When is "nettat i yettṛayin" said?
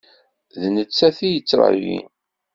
0.75-2.07